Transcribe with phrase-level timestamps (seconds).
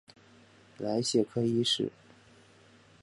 [0.79, 1.91] 莱谢克一世。